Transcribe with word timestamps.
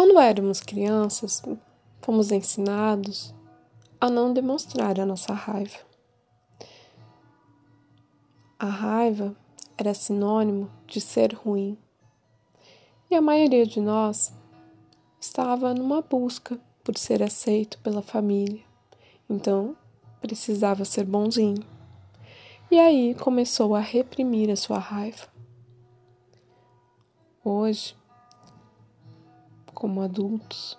Quando 0.00 0.20
éramos 0.20 0.60
crianças, 0.60 1.42
fomos 2.02 2.30
ensinados 2.30 3.34
a 4.00 4.08
não 4.08 4.32
demonstrar 4.32 5.00
a 5.00 5.04
nossa 5.04 5.34
raiva. 5.34 5.76
A 8.56 8.66
raiva 8.66 9.34
era 9.76 9.92
sinônimo 9.92 10.70
de 10.86 11.00
ser 11.00 11.34
ruim. 11.34 11.76
E 13.10 13.16
a 13.16 13.20
maioria 13.20 13.66
de 13.66 13.80
nós 13.80 14.32
estava 15.20 15.74
numa 15.74 16.00
busca 16.00 16.60
por 16.84 16.96
ser 16.96 17.20
aceito 17.20 17.76
pela 17.80 18.00
família. 18.00 18.62
Então, 19.28 19.76
precisava 20.20 20.84
ser 20.84 21.06
bonzinho. 21.06 21.66
E 22.70 22.78
aí 22.78 23.16
começou 23.16 23.74
a 23.74 23.80
reprimir 23.80 24.48
a 24.48 24.54
sua 24.54 24.78
raiva. 24.78 25.26
Hoje, 27.44 27.96
como 29.78 30.02
adultos, 30.02 30.76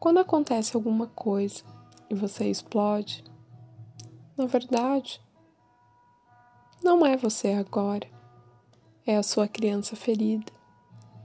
quando 0.00 0.18
acontece 0.18 0.74
alguma 0.74 1.06
coisa 1.06 1.62
e 2.10 2.14
você 2.16 2.50
explode, 2.50 3.22
na 4.36 4.46
verdade, 4.46 5.22
não 6.82 7.06
é 7.06 7.16
você 7.16 7.52
agora, 7.52 8.08
é 9.06 9.16
a 9.16 9.22
sua 9.22 9.46
criança 9.46 9.94
ferida 9.94 10.52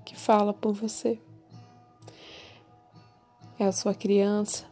que 0.05 0.16
fala 0.16 0.54
por 0.54 0.73
você. 0.76 1.20
É 3.58 3.66
a 3.66 3.72
sua 3.72 3.96
criança 3.96 4.63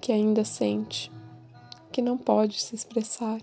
que 0.00 0.12
ainda 0.12 0.44
sente 0.44 1.10
que 1.90 2.00
não 2.00 2.16
pode 2.16 2.62
se 2.62 2.76
expressar. 2.76 3.42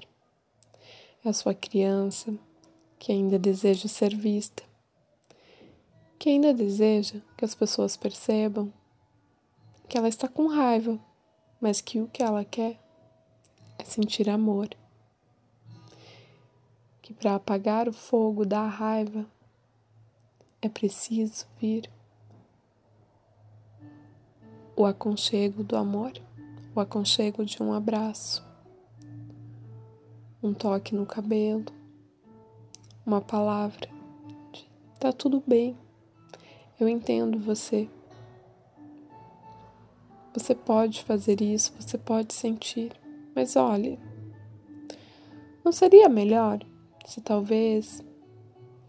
É 1.26 1.28
a 1.28 1.34
sua 1.34 1.54
criança 1.54 2.34
que 2.98 3.12
ainda 3.12 3.38
deseja 3.38 3.90
ser 3.90 4.16
vista 4.16 4.64
que 6.24 6.30
ainda 6.30 6.54
deseja 6.54 7.20
que 7.36 7.44
as 7.44 7.54
pessoas 7.54 7.98
percebam 7.98 8.72
que 9.90 9.98
ela 9.98 10.08
está 10.08 10.26
com 10.26 10.48
raiva, 10.48 10.98
mas 11.60 11.82
que 11.82 12.00
o 12.00 12.08
que 12.08 12.24
ela 12.24 12.46
quer 12.46 12.80
é 13.78 13.84
sentir 13.84 14.30
amor. 14.30 14.70
Que 17.02 17.14
para 17.14 17.36
apagar 17.36 17.90
o 17.90 17.92
fogo 17.92 18.46
da 18.46 18.66
raiva 18.66 19.26
é 20.62 20.70
preciso 20.70 21.46
vir 21.60 21.92
o 24.78 24.86
aconchego 24.86 25.62
do 25.62 25.76
amor, 25.76 26.14
o 26.74 26.80
aconchego 26.80 27.44
de 27.44 27.62
um 27.62 27.74
abraço, 27.74 28.48
um 30.42 30.54
toque 30.54 30.96
no 30.96 31.06
cabelo, 31.06 31.66
uma 33.06 33.20
palavra 33.20 33.90
de 34.54 34.66
tá 34.98 35.12
tudo 35.12 35.44
bem. 35.46 35.83
Eu 36.80 36.88
entendo 36.88 37.40
você. 37.40 37.90
Você 40.34 40.56
pode 40.56 41.04
fazer 41.04 41.42
isso, 41.42 41.74
você 41.80 41.98
pode 41.98 42.34
sentir, 42.34 42.92
mas 43.36 43.56
olhe, 43.56 44.00
não 45.64 45.72
seria 45.72 46.10
melhor 46.10 46.60
se 47.06 47.22
talvez 47.22 48.04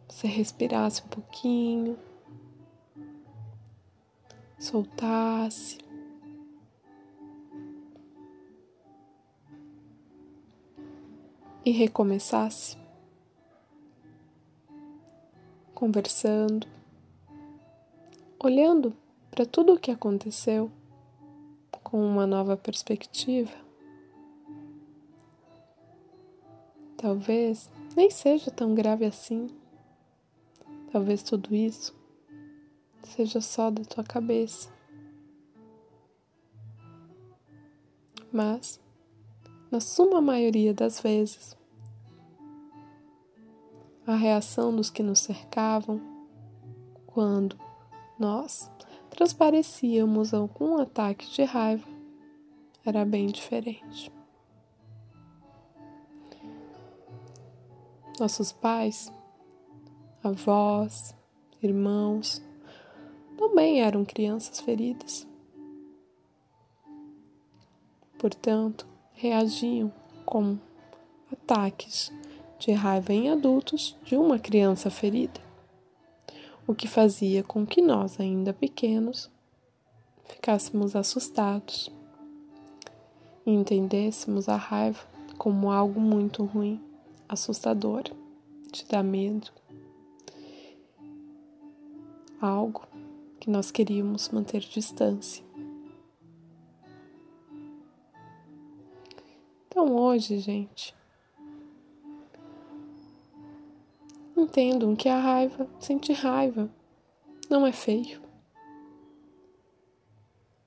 você 0.09 0.27
respirasse 0.27 1.03
um 1.05 1.09
pouquinho, 1.09 1.99
soltasse. 4.59 5.79
E 11.67 11.71
recomeçasse 11.71 12.77
conversando 15.75 16.74
olhando 18.47 18.95
para 19.31 19.47
tudo 19.47 19.75
o 19.75 19.79
que 19.79 19.91
aconteceu 19.91 20.71
com 21.83 22.05
uma 22.05 22.27
nova 22.27 22.57
perspectiva, 22.57 23.53
talvez 26.97 27.71
nem 27.97 28.11
seja 28.11 28.51
tão 28.51 28.75
grave 28.75 29.05
assim. 29.05 29.49
Talvez 30.93 31.23
tudo 31.23 31.55
isso 31.55 31.95
seja 33.03 33.41
só 33.41 33.71
da 33.71 33.83
tua 33.85 34.05
cabeça. 34.05 34.73
Mas, 38.33 38.81
na 39.71 39.81
suma 39.81 40.21
maioria 40.21 40.73
das 40.75 41.01
vezes, 41.01 41.57
a 44.07 44.15
reação 44.15 44.75
dos 44.75 44.91
que 44.91 45.03
nos 45.03 45.21
cercavam, 45.21 46.01
quando 47.07 47.59
nós 48.19 48.71
transparecíamos 49.11 50.35
algum 50.35 50.79
ataque 50.79 51.29
de 51.31 51.43
raiva, 51.45 51.87
era 52.85 53.05
bem 53.05 53.27
diferente. 53.27 54.13
Nossos 58.19 58.53
pais, 58.53 59.13
avós, 60.23 61.15
irmãos, 61.63 62.43
também 63.37 63.83
eram 63.83 64.05
crianças 64.05 64.61
feridas. 64.61 65.27
Portanto, 68.19 68.87
reagiam 69.13 69.93
com 70.25 70.59
ataques 71.33 72.13
de 72.59 72.73
raiva 72.73 73.13
em 73.13 73.31
adultos 73.31 73.97
de 74.05 74.17
uma 74.17 74.39
criança 74.39 74.91
ferida 74.91 75.45
o 76.67 76.75
que 76.75 76.89
fazia 76.89 77.43
com 77.43 77.67
que 77.67 77.83
nós, 77.83 78.19
ainda 78.19 78.53
pequenos, 78.53 79.31
ficássemos 80.25 80.97
assustados 80.97 81.91
e 83.47 83.51
entendêssemos 83.51 84.49
a 84.49 84.57
raiva 84.57 85.01
como 85.37 85.71
algo 85.71 86.01
muito 86.01 86.45
ruim, 86.45 86.81
assustador, 87.29 88.05
te 88.73 88.87
dá 88.89 89.03
medo, 89.03 89.51
algo 92.41 92.87
que 93.39 93.51
nós 93.51 93.71
queríamos 93.71 94.29
manter 94.31 94.61
distância. 94.61 95.45
Então 99.69 99.95
hoje, 99.97 100.39
gente, 100.39 100.95
Entendam 104.37 104.97
que 104.97 105.09
a 105.09 105.21
raiva, 105.21 105.69
sentir 105.79 106.15
raiva, 106.15 106.69
não 107.49 107.65
é 107.65 107.71
feio. 107.71 108.21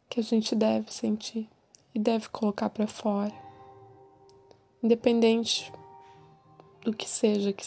Que 0.10 0.22
a 0.22 0.24
gente 0.24 0.56
deve 0.56 0.92
sentir 0.92 1.50
e 1.94 2.00
deve 2.00 2.30
colocar 2.30 2.70
para 2.70 2.88
fora. 2.88 3.34
Independente 4.82 5.72
do 6.82 6.94
que 6.94 7.10
seja 7.10 7.52
que, 7.52 7.66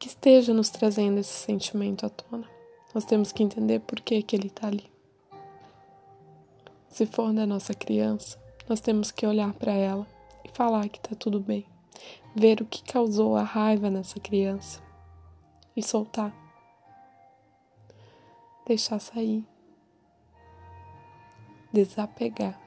que 0.00 0.08
esteja 0.08 0.52
nos 0.52 0.68
trazendo 0.68 1.20
esse 1.20 1.32
sentimento 1.32 2.04
à 2.04 2.08
tona. 2.08 2.48
Nós 2.92 3.04
temos 3.04 3.30
que 3.30 3.44
entender 3.44 3.78
por 3.80 4.00
que, 4.00 4.20
que 4.20 4.34
ele 4.34 4.48
está 4.48 4.66
ali. 4.66 4.90
Se 6.88 7.06
for 7.06 7.32
da 7.32 7.46
nossa 7.46 7.72
criança, 7.72 8.36
nós 8.68 8.80
temos 8.80 9.12
que 9.12 9.24
olhar 9.24 9.52
para 9.52 9.72
ela 9.72 10.06
e 10.44 10.48
falar 10.48 10.88
que 10.88 10.98
está 10.98 11.14
tudo 11.14 11.38
bem 11.38 11.64
ver 12.34 12.60
o 12.60 12.66
que 12.66 12.82
causou 12.82 13.36
a 13.36 13.42
raiva 13.42 13.90
nessa 13.90 14.20
criança 14.20 14.82
e 15.76 15.82
soltar. 15.82 16.34
Deixar 18.66 18.98
sair. 18.98 19.46
Desapegar. 21.72 22.58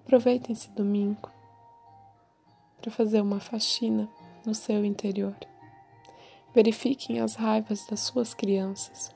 Aproveitem 0.00 0.52
esse 0.52 0.70
domingo 0.70 1.30
para 2.80 2.90
fazer 2.90 3.20
uma 3.20 3.40
faxina 3.40 4.08
no 4.44 4.54
seu 4.54 4.84
interior. 4.84 5.34
Verifiquem 6.54 7.20
as 7.20 7.34
raivas 7.34 7.86
das 7.86 8.00
suas 8.00 8.34
crianças 8.34 9.14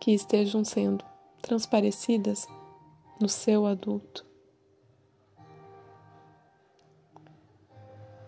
que 0.00 0.12
estejam 0.12 0.64
sendo 0.64 1.04
transparecidas 1.40 2.48
no 3.20 3.28
seu 3.28 3.66
adulto. 3.66 4.31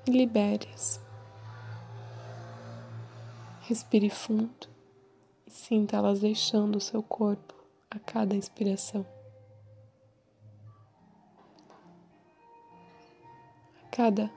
Libere-as. 0.06 1.00
Respire 3.62 4.10
fundo 4.10 4.68
e 5.46 5.50
sinta 5.50 5.96
elas 5.96 6.20
deixando 6.20 6.76
o 6.76 6.80
seu 6.80 7.02
corpo 7.02 7.54
a 7.90 7.98
cada 7.98 8.34
inspiração. 8.34 9.06
A 13.82 13.86
cada 13.90 14.30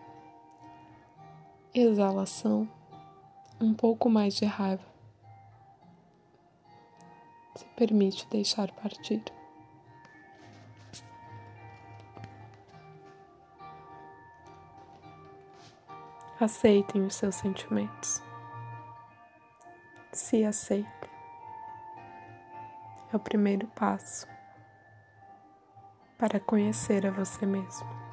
exalação, 1.73 2.69
um 3.59 3.73
pouco 3.73 4.09
mais 4.09 4.35
de 4.35 4.45
raiva. 4.45 4.85
Se 7.55 7.65
permite 7.75 8.27
deixar 8.29 8.71
partir. 8.71 9.36
Aceitem 16.39 17.03
os 17.03 17.15
seus 17.15 17.33
sentimentos. 17.33 18.21
Se 20.13 20.45
aceitem. 20.45 21.09
É 23.11 23.15
o 23.15 23.19
primeiro 23.19 23.65
passo 23.69 24.27
para 26.15 26.39
conhecer 26.39 27.07
a 27.07 27.11
você 27.11 27.43
mesmo. 27.43 28.06